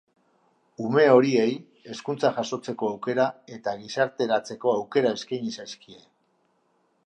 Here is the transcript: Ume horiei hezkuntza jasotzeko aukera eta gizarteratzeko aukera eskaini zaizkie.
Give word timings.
Ume 0.85 1.03
horiei 1.15 1.51
hezkuntza 1.91 2.31
jasotzeko 2.39 2.89
aukera 2.95 3.27
eta 3.59 3.77
gizarteratzeko 3.85 4.75
aukera 4.81 5.15
eskaini 5.19 5.57
zaizkie. 5.61 6.03